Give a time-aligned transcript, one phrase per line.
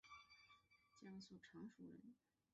[0.99, 2.15] 江苏常熟人。